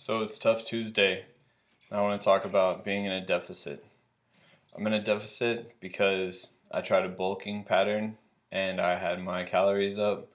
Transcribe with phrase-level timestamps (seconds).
[0.00, 1.24] So it's Tough Tuesday.
[1.90, 3.84] I want to talk about being in a deficit.
[4.72, 8.16] I'm in a deficit because I tried a bulking pattern
[8.52, 10.28] and I had my calories up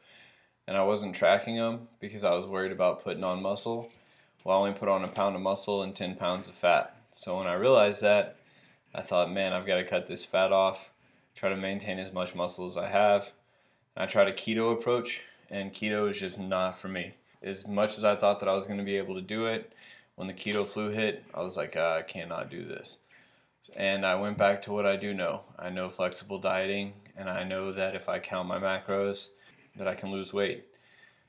[0.67, 3.89] and I wasn't tracking them because I was worried about putting on muscle.
[4.43, 6.97] Well, I only put on a pound of muscle and 10 pounds of fat.
[7.13, 8.35] So when I realized that,
[8.93, 10.89] I thought, man, I've got to cut this fat off,
[11.35, 13.31] try to maintain as much muscle as I have.
[13.95, 17.13] And I tried a keto approach, and keto is just not for me
[17.43, 19.73] as much as I thought that I was going to be able to do it,
[20.15, 22.97] when the keto flu hit, I was like, uh, I cannot do this.
[23.75, 25.41] And I went back to what I do know.
[25.57, 29.29] I know flexible dieting, and I know that if I count my macros,
[29.75, 30.65] that I can lose weight.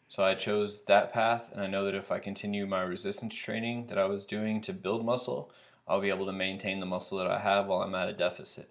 [0.09, 3.87] So I chose that path, and I know that if I continue my resistance training
[3.87, 5.51] that I was doing to build muscle,
[5.89, 8.69] I'll be able to maintain the muscle that I have while I'm at a deficit.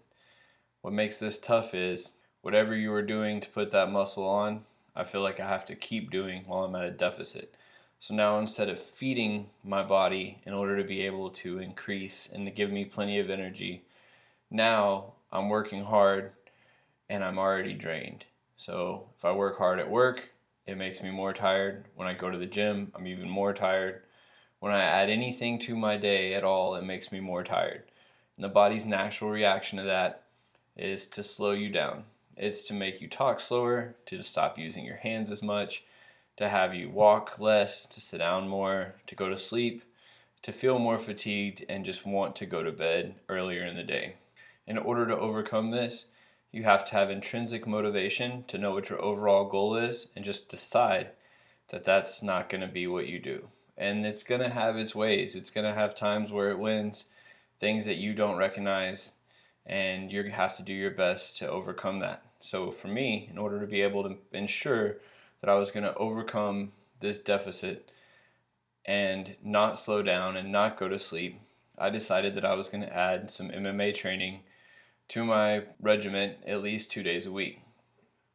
[0.81, 5.03] What makes this tough is whatever you are doing to put that muscle on, I
[5.03, 7.55] feel like I have to keep doing while I'm at a deficit.
[7.99, 12.45] So now instead of feeding my body in order to be able to increase and
[12.45, 13.85] to give me plenty of energy,
[14.51, 16.33] now I'm working hard
[17.09, 18.25] and I'm already drained.
[18.57, 20.29] So if I work hard at work,
[20.65, 21.85] it makes me more tired.
[21.95, 24.03] When I go to the gym, I'm even more tired.
[24.59, 27.83] When I add anything to my day at all, it makes me more tired.
[28.37, 30.23] And the body's natural reaction to that
[30.77, 32.05] is to slow you down.
[32.35, 35.83] It's to make you talk slower, to stop using your hands as much,
[36.37, 39.83] to have you walk less, to sit down more, to go to sleep,
[40.41, 44.15] to feel more fatigued, and just want to go to bed earlier in the day.
[44.65, 46.07] In order to overcome this,
[46.51, 50.49] you have to have intrinsic motivation to know what your overall goal is and just
[50.49, 51.09] decide
[51.69, 53.47] that that's not going to be what you do.
[53.77, 55.35] And it's going to have its ways.
[55.35, 57.05] It's going to have times where it wins,
[57.57, 59.13] things that you don't recognize,
[59.65, 62.23] and you have to do your best to overcome that.
[62.41, 64.97] So for me, in order to be able to ensure
[65.41, 67.89] that I was going to overcome this deficit
[68.85, 71.39] and not slow down and not go to sleep,
[71.77, 74.41] I decided that I was going to add some MMA training
[75.09, 77.61] to my regiment at least two days a week.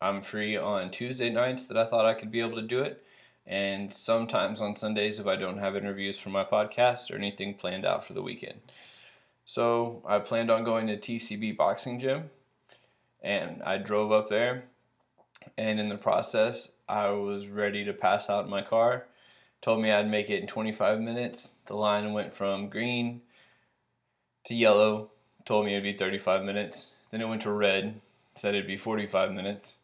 [0.00, 3.02] I'm free on Tuesday nights that I thought I could be able to do it,
[3.47, 7.84] and sometimes on Sundays if I don't have interviews for my podcast or anything planned
[7.84, 8.60] out for the weekend.
[9.48, 12.28] So I planned on going to TCB Boxing Gym,
[13.22, 14.64] and I drove up there.
[15.56, 19.06] And in the process, I was ready to pass out in my car.
[19.62, 21.54] Told me I'd make it in 25 minutes.
[21.64, 23.22] The line went from green
[24.44, 25.12] to yellow.
[25.47, 26.91] Told me it'd be 35 minutes.
[27.10, 28.03] Then it went to red.
[28.34, 29.78] Said it'd be 45 minutes.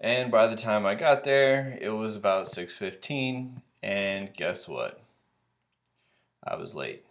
[0.00, 3.60] And by the time I got there, it was about 6:15.
[3.82, 5.02] And guess what?
[6.42, 7.05] I was late.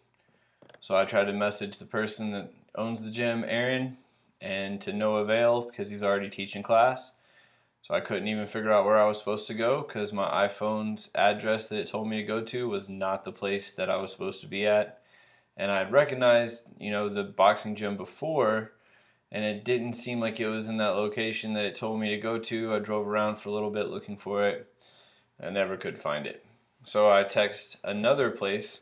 [0.86, 3.98] So I tried to message the person that owns the gym, Aaron,
[4.40, 7.12] and to no avail because he's already teaching class.
[7.82, 11.10] So I couldn't even figure out where I was supposed to go because my iPhone's
[11.16, 14.12] address that it told me to go to was not the place that I was
[14.12, 15.02] supposed to be at.
[15.58, 18.74] And I'd recognized, you know, the boxing gym before,
[19.32, 22.22] and it didn't seem like it was in that location that it told me to
[22.22, 22.76] go to.
[22.76, 24.72] I drove around for a little bit looking for it.
[25.42, 26.46] I never could find it.
[26.84, 28.82] So I text another place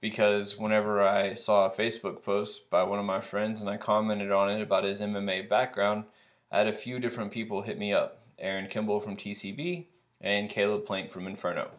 [0.00, 4.32] because whenever I saw a Facebook post by one of my friends and I commented
[4.32, 6.04] on it about his MMA background,
[6.50, 9.86] I had a few different people hit me up Aaron Kimball from TCB
[10.20, 11.70] and Caleb Plank from Inferno.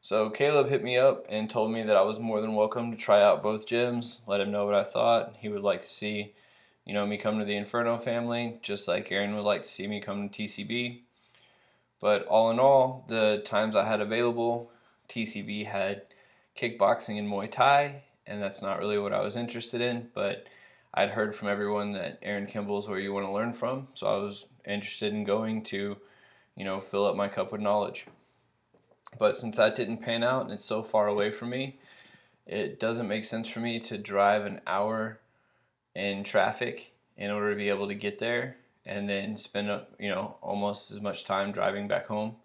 [0.00, 2.96] So Caleb hit me up and told me that I was more than welcome to
[2.96, 5.34] try out both gyms, let him know what I thought.
[5.38, 6.32] He would like to see,
[6.86, 9.86] you know, me come to the Inferno family, just like Aaron would like to see
[9.86, 11.00] me come to TCB.
[12.00, 14.70] But all in all, the times I had available,
[15.10, 16.02] TCB had
[16.60, 20.10] kickboxing and Muay Thai, and that's not really what I was interested in.
[20.14, 20.46] But
[20.92, 24.06] I'd heard from everyone that Aaron Kimball is where you want to learn from, so
[24.06, 25.96] I was interested in going to,
[26.56, 28.06] you know, fill up my cup with knowledge.
[29.18, 31.78] But since that didn't pan out and it's so far away from me,
[32.46, 35.20] it doesn't make sense for me to drive an hour
[35.94, 38.56] in traffic in order to be able to get there
[38.86, 42.36] and then spend you know almost as much time driving back home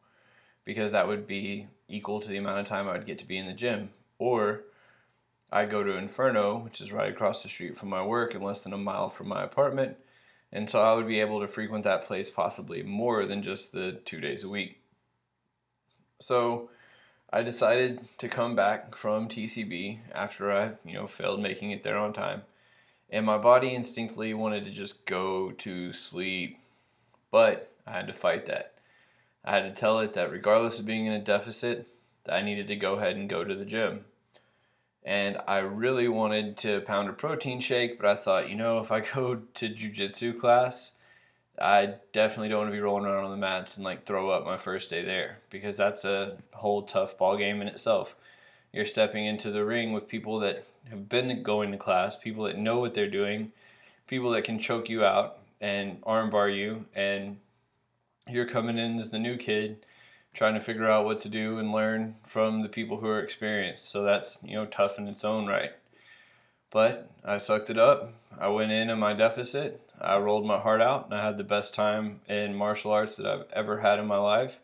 [0.65, 3.37] because that would be equal to the amount of time I would get to be
[3.37, 3.89] in the gym
[4.19, 4.63] or
[5.51, 8.62] I go to Inferno, which is right across the street from my work and less
[8.62, 9.97] than a mile from my apartment.
[10.51, 14.00] And so I would be able to frequent that place possibly more than just the
[14.06, 14.81] two days a week.
[16.19, 16.69] So
[17.31, 21.97] I decided to come back from TCB after I, you know, failed making it there
[21.97, 22.44] on time.
[23.09, 26.59] And my body instinctively wanted to just go to sleep.
[27.31, 28.75] But I had to fight that.
[29.44, 31.88] I had to tell it that regardless of being in a deficit,
[32.25, 34.06] that I needed to go ahead and go to the gym.
[35.04, 38.92] And I really wanted to pound a protein shake, but I thought, you know, if
[38.92, 40.94] I go to jujitsu class,
[41.60, 44.45] I definitely don't want to be rolling around on the mats and like throw up
[44.45, 48.16] my first day there because that's a whole tough ball game in itself.
[48.74, 52.57] you're stepping into the ring with people that have been going to class, people that
[52.57, 53.54] know what they're doing,
[54.07, 57.38] people that can choke you out and armbar you, and
[58.28, 59.86] you're coming in as the new kid
[60.35, 63.89] trying to figure out what to do and learn from the people who are experienced.
[63.89, 65.71] So that's, you know, tough in its own right.
[66.69, 68.13] But I sucked it up.
[68.37, 69.81] I went in in my deficit.
[69.99, 73.25] I rolled my heart out and I had the best time in martial arts that
[73.25, 74.59] I've ever had in my life.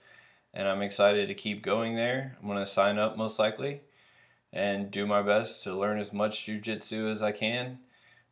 [0.54, 2.36] And I'm excited to keep going there.
[2.42, 3.80] I'm going to sign up most likely
[4.52, 7.80] and do my best to learn as much jujitsu as I can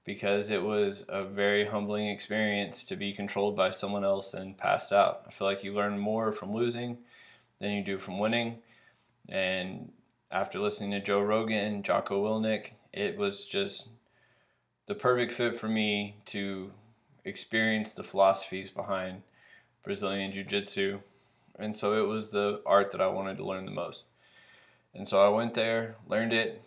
[0.03, 4.91] because it was a very humbling experience to be controlled by someone else and passed
[4.91, 5.21] out.
[5.25, 6.97] I feel like you learn more from losing
[7.59, 8.59] than you do from winning.
[9.27, 9.91] And
[10.31, 13.89] after listening to Joe Rogan, Jocko Willink, it was just
[14.87, 16.71] the perfect fit for me to
[17.25, 19.21] experience the philosophies behind
[19.83, 20.99] Brazilian Jiu Jitsu.
[21.57, 24.05] And so it was the art that I wanted to learn the most.
[24.93, 26.63] And so I went there, learned it,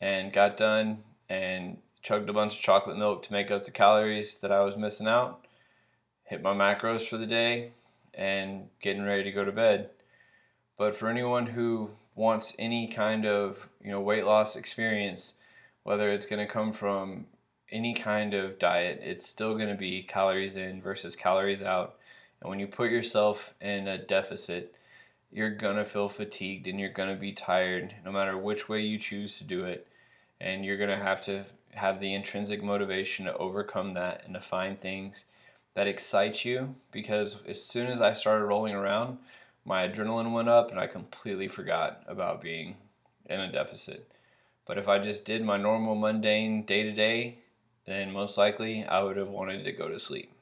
[0.00, 4.36] and got done and chugged a bunch of chocolate milk to make up the calories
[4.36, 5.46] that I was missing out,
[6.24, 7.72] hit my macros for the day,
[8.14, 9.90] and getting ready to go to bed.
[10.78, 15.34] But for anyone who wants any kind of you know weight loss experience,
[15.82, 17.26] whether it's going to come from
[17.70, 21.96] any kind of diet, it's still going to be calories in versus calories out.
[22.40, 24.76] And when you put yourself in a deficit,
[25.30, 28.82] you're going to feel fatigued and you're going to be tired no matter which way
[28.82, 29.88] you choose to do it.
[30.40, 34.40] And you're going to have to have the intrinsic motivation to overcome that and to
[34.40, 35.24] find things
[35.74, 39.18] that excite you because as soon as I started rolling around,
[39.64, 42.76] my adrenaline went up and I completely forgot about being
[43.26, 44.10] in a deficit.
[44.66, 47.38] But if I just did my normal mundane day to day,
[47.86, 50.32] then most likely I would have wanted to go to sleep.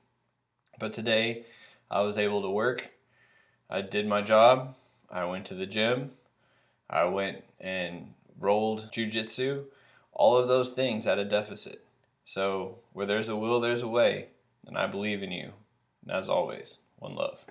[0.79, 1.45] But today
[1.91, 2.91] I was able to work.
[3.69, 4.75] I did my job.
[5.11, 6.13] I went to the gym.
[6.89, 9.65] I went and rolled jujitsu.
[10.13, 11.85] All of those things at a deficit.
[12.25, 14.29] So where there's a will, there's a way.
[14.67, 15.53] And I believe in you.
[16.03, 17.45] And as always, one love.